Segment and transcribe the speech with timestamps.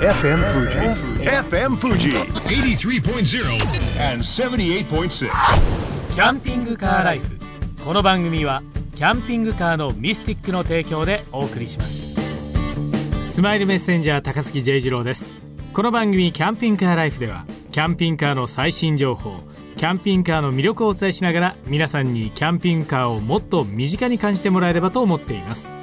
[0.00, 0.78] FM Fuji.
[1.26, 2.08] FM Fuji.
[2.48, 3.44] 83.0
[4.10, 5.28] and 78.6.
[6.14, 7.38] キャンピングカーライフ
[7.84, 8.62] この番組は
[8.94, 12.16] キャンピングカーのミスティックの提供でお送りします
[13.28, 15.38] スマイルメッセンジャー高杉 J 次郎です
[15.74, 19.36] この番組キャンピングカーライフではキャンピングカーの最新情報
[19.76, 25.80] キャンピングカーの魅力をお伝えしながら皆さんにキャンピングカーをもっと身近に感じてもらえればと思っています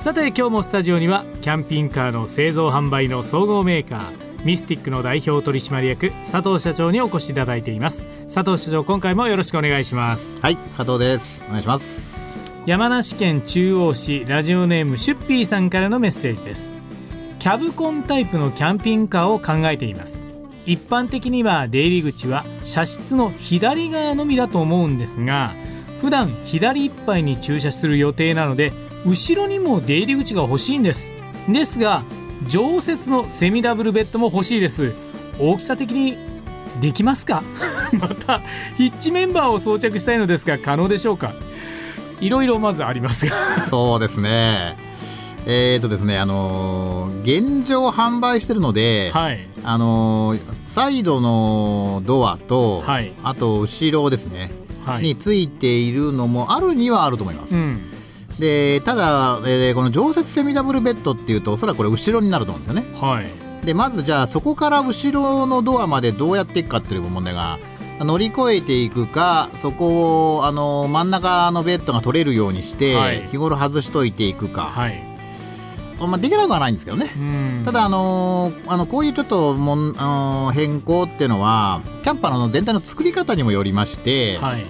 [0.00, 11.44] さて今日もスタジオにはキャンピングカーの製造販売の総合メーカーミスティックの代表取締役佐藤社長にお越しいただいています佐藤社長今回もよろしくお願いしますはい、佐藤です。
[11.48, 12.10] お願いします。
[12.64, 16.72] 山梨県中央市ラジオネームシュッピーさんからのメッセージです
[17.38, 20.22] キャブコンタイプのキャンピングカーを考えています
[20.64, 25.50] 一般的には出入り口は車室の左側のみだと思うんですが
[26.00, 28.72] 普段左いっぱいに駐車する予定なので
[29.06, 31.08] 後ろにも出入り口が欲しいんです。
[31.48, 32.02] ですが
[32.48, 34.92] 常設のセミダブルベッドも欲しいです。
[35.38, 36.16] 大きさ的に
[36.80, 37.42] できますか？
[37.92, 38.40] また
[38.76, 41.32] ヒッチメンバーを装着したいのですが可能でしょうか？
[42.20, 43.66] いろいろまずありますが。
[43.68, 44.76] そうですね。
[45.46, 47.20] えーとですね、あのー
[47.60, 49.40] 現状販売してるので、はい。
[49.64, 53.12] あのーサイドのドアと、はい。
[53.24, 54.50] あと後ろですね、
[54.84, 55.02] はい。
[55.02, 57.54] についているのもあるにはあると思います。
[57.54, 57.80] うん
[58.38, 63.00] で、ただ、えーこの常設セミダブルベッドっていうと、おそらくこれ後ろになると思うんですよね。
[63.00, 63.26] はい。
[63.66, 67.58] で、まずじゃあそこから後ろのドアまでどうやっていくかっていう問題が。
[68.02, 75.04] 乗り越えていくかそこをあの真ん中のベッドが取れるようにして、はい日頃外しといていくか、はい。
[76.00, 77.62] まあ、できなくはないんですけどね、うん。
[77.62, 80.04] ただ、あのーあのこういうちょっともん、あ
[80.46, 84.64] のー変更っていうのはキャンパーの全体の作り方にもよりまして、はい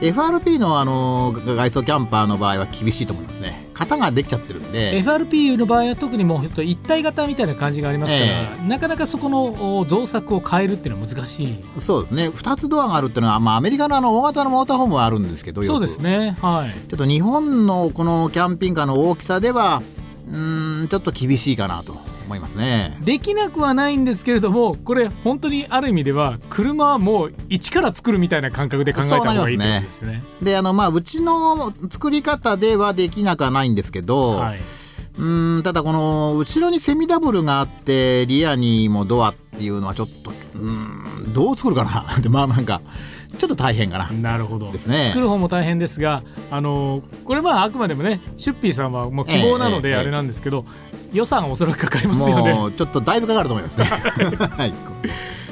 [0.00, 3.68] FRP の、あのー外装キャンパーの場合は厳しいと思いますね。
[3.74, 5.02] 型ができちゃってるんで。
[5.02, 11.64] FRP の場合は特にもう一体型みたいな感じがありますから、えなかなかそこのお造作を変えるっていうのは難しい。
[11.80, 12.28] そうですね。
[12.28, 16.36] 2つドアがあるっていうのは、まあ、アメリカのあの大型のモーターホームはあるんですけどそうですね。
[16.40, 16.88] はい。
[16.88, 19.82] ちょっと日本のこのキャンピングカーの大きさでは
[20.30, 21.96] うーんちょっと厳しいかなと
[22.28, 22.96] 思いますね。
[23.00, 30.22] できなくはないんですけれどもこれ本当にある意味では車はもう一から作るみたいな感覚で考えた方がいいですね。
[30.42, 34.60] であのまあうちの作り方ではできなくはないんですけど、はい
[35.18, 42.80] うーんただこの後ろにセミダブルがあってリアにもドアっていうのはちょっとうーんどう作るかな ってまあなんか
[43.38, 44.10] ちょっと大変かな。
[44.10, 50.64] なるほど、ですね作る方も大変ですが、あのこれまああくまでもねシュッピーさんはもう希望なのであれなんですけど、
[51.12, 52.52] 予算はおそらくかかりますよね。
[52.52, 53.84] もうちょっとだいぶかかると思いますね。
[54.56, 54.74] はい、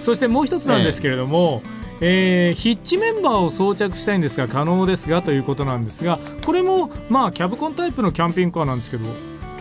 [0.00, 1.62] そしてもう一つなんですけれども、
[2.00, 9.04] えーヒッチメンバーを装着したいんですが可能ですがということなんですがこれもまあキャブコンタイプのキャンピングカーなんですけど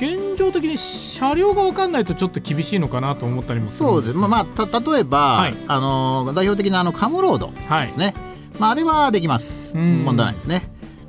[0.02, 3.98] 現状的に車両が分かんないとちょっと厳しいのかなと思ったりもするんです。
[3.98, 4.18] そうです。
[4.18, 5.54] まあ、まあ、た例えば、はい。
[5.68, 7.86] あの代表的なあのカムロードはい。
[7.86, 8.16] ですね。
[8.58, 9.78] まあ、あれはできます。
[9.78, 10.04] うん。
[10.04, 10.64] 問題ないですね。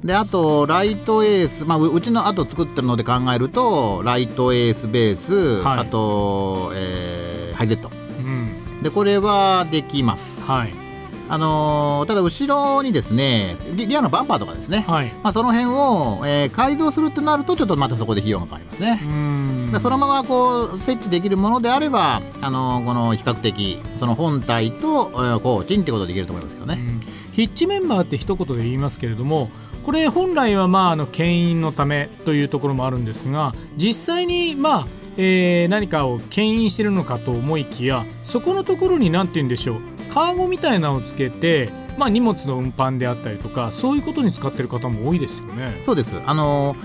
[0.04, 5.78] であとライトエース、まあ、ううちの後作ってるので考えるとライトエースベース、はい。
[5.80, 7.90] あと、えーハイゼット。
[8.18, 8.82] うん。
[8.82, 10.81] でこれはできます、はい
[11.28, 15.12] あのーただ後ろにですねリリアのバンパーとかですね、はい。
[15.22, 19.00] まあ、その辺を、えー改造するってなるとちょっとまたそこで費用がかかりますね。
[19.02, 19.72] う、ん。
[19.72, 27.00] でそのままこう設置できるものであれば、あのーこの比較的その本体と、えー、コーチンってことできると思いますけどね、うん。
[27.32, 29.50] ヒッチメンバーって一言で言いますけれども
[29.84, 39.80] これ本来はまああの牽引のためというところもあるんですが実際にまあ、えー何かを牽引してるのかと思いきやそこのところに何て言うんでしょう
[40.12, 45.80] カーゴみたいなのをつけて、まあ、荷物の運搬であったりとかそういうことに使ってる方も多いですよね。
[45.84, 46.14] そうです。
[46.24, 46.76] あの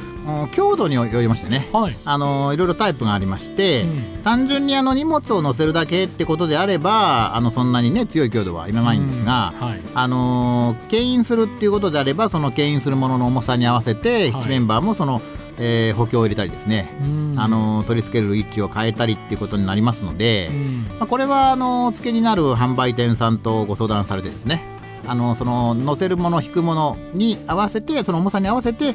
[0.51, 1.69] 強度によりましてね。
[1.71, 4.23] はい、あのいろいろタイプがありまして、うん。
[4.23, 9.81] 単純にあの荷物を載せるだけってことであればあのそんなにね強い強度はいらないんですが、うんはい。
[9.93, 15.21] あのー牽引するっていうことであればその牽引するものの重さに合わせて、ヒッチメンバーもその、
[15.59, 17.33] えー補強を入れたりですね、うん。
[17.37, 20.85] あのー取り付ける位置を変えたりっていうことになりますので、うん。
[20.99, 24.61] まあ、これはあのー付けになる販売店さんとご相談されてですね。
[25.07, 28.93] あのその載せるもの引くものに合わせてその重さに合わせて、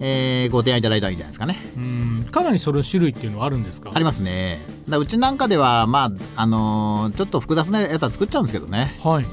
[0.00, 1.58] えーご提案いただいたらいいんじゃないですかね。
[1.76, 2.26] うん。
[2.30, 3.90] かなりその種類っていうのはあるんですか？
[3.92, 4.60] ありますね。
[4.88, 6.04] だうちなんかでは、ま
[6.36, 9.26] ああのーちょっと複雑なやつは作っちゃうんですけどね、はい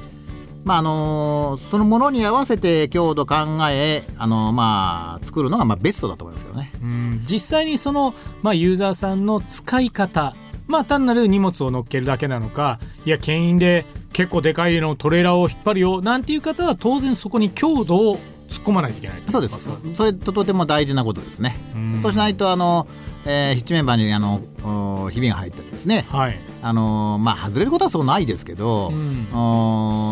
[0.67, 3.35] まああのそのものに合わせて強度考
[3.71, 6.71] え、あのまあ、作るのがまあベストだと思いますけどね。
[6.81, 10.35] うん実際にその、まあ、ユーザーさんの使い方
[10.67, 19.23] まあ単なる荷物を乗っけるだけなのかいや牽引で結構でかいのトレーラーを引っ張るよなんていう方は当然そこに強度を突っ込まないといけない。
[19.29, 19.57] そうです。
[19.95, 21.57] それととても大事なことですね、
[22.01, 22.87] そうしないとあの、
[23.25, 29.25] えー、ヒッチメンバーにあのひびが入ったりですね、はい、あのまあ外れることはそうないですけど、うん、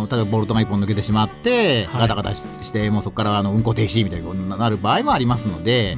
[0.10, 5.96] 例えばボルトが1本抜けてしまって、ガタガタしてもうそこからあの運行停止みたいになる場合もありますので、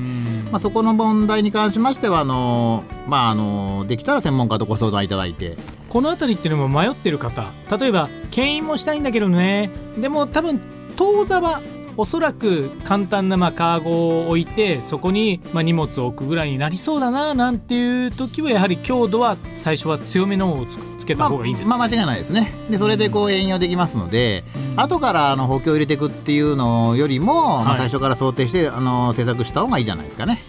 [0.51, 5.57] まあ、そこの問題に関しましてはあの、まあ、あのできたら専門家とご相談いただいて。
[5.89, 7.49] この辺りっていうのも迷ってる方。
[7.77, 9.71] 例えば牽引もしたいんだけどね。
[9.97, 10.59] でも多分
[10.97, 11.61] 当座は
[11.97, 20.65] おそらく簡単なまあカーゴを置いてそこにまあ荷物を置くぐらいになりそうだななんていう時はやはり強度は最初は強めのを
[20.99, 22.53] つけた方がいいんです、まあ、まあ間違いないですね。
[22.69, 30.39] でそれでこう援用できますので、うん、後からあの補強を入れていくっていうのよりも、まあ、最初から想定してあの制作した方がいいじゃないですかね。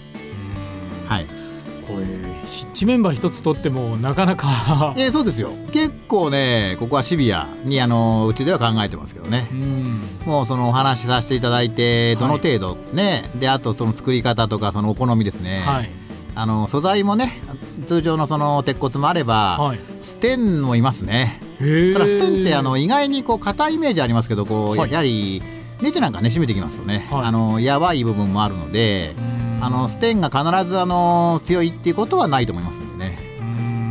[2.79, 4.95] はいこれヒッチメンバー一つ取ってもなかなか。
[4.97, 5.51] えそうですよ。
[5.73, 15.91] 結構ねここはシビアにあのうちでは考えてますけどね、うん、もうそのお話しさせていただいてどの程度ね、はい、であとその作り方とかそのお好みですね、はい、
[16.35, 17.41] あの素材もね
[17.87, 21.41] 通常のその鉄骨もあれば、はい、ステンもいますね。
[21.59, 25.43] ただステンってあの意外にこう硬いイメージありますけどこう、やはり
[25.83, 29.15] ネジなんかね締めてきますとね、あのやばい部分もあるので。
[29.61, 33.19] あのステンが必ずあの強いっていうことはないと思いますんでね、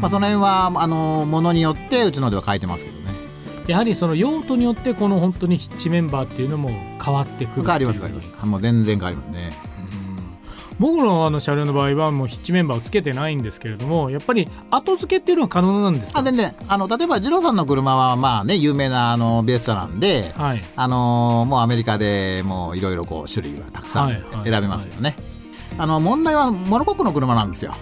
[0.01, 3.07] まあ、その辺はあのものによってうちのでは変えてますけどね。
[3.67, 6.69] やはりその用途によってこの本当にヒッチメンバーっていうのも
[7.03, 8.45] 変わってくる変わります変わります。
[8.45, 9.51] もう全然変わりますね。
[10.79, 16.19] 僕のあの車両の場合はもうヒッチメンバーをつけてないんですけれどもやっぱり後付けっていうのは可能なんですか？
[16.19, 16.55] あ全然。
[16.67, 24.11] あの例えば二郎さんの車はまあね有名なあのベース車なんで、はい、あのもうアメリカでもういろいろこう種類はたくさん
[24.43, 25.26] 選べますよね、はいはいはい
[25.77, 27.75] あの問題はモノコックの車なんですよ。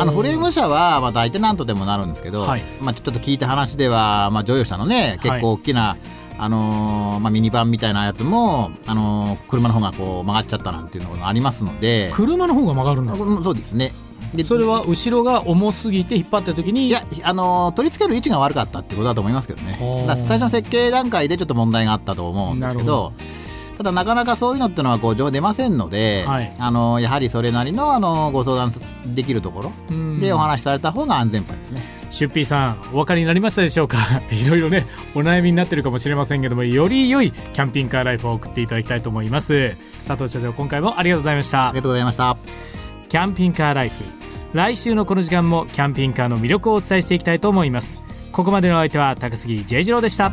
[0.00, 5.98] あのフレーム車はまあ大体なんとでもなるんですけど、はい、まあ、ちょっと聞いた話では、まあ、乗用車のね結構大きな、はい、
[6.38, 12.10] あのー、まあ、ミニバンみたいなやつも、あのー、車の方がこう曲がっちゃったなんていうのがありますので。
[12.14, 13.92] 車の方が曲がるんですかそうですね。
[14.34, 19.78] でそれは後ろが重すぎて引っ張った時にいや、あのー、取り付ける位置が悪かったってことだと思いますけどね。
[20.06, 23.12] 最初の設計段階でちょっと問題があったと思うんですけど
[23.76, 28.72] ただなかなかそういうのってのはこう出ませんので、はい、あのやはりそれなりのあのご相談
[29.14, 29.72] できるところ
[30.18, 31.82] でお話しされた方が安全牌ですね。
[32.10, 33.98] シュッピーさんお分かりになりましたでしょうか？
[34.32, 39.76] いろいろねお悩みになってるかもしれませんけどもより良いキャンピングカーライフを送っていただきたいと思います。
[40.06, 41.68] 佐藤社長今回もありがとうございました。
[41.68, 42.36] ありがとうございました。
[43.10, 43.94] キャンピングカーライフ
[44.54, 48.02] 来週のこの時間もキャンピングカーの魅力をお伝えしていきたいと思います。
[48.32, 50.30] ここまでの相手は高杉 J 次郎でした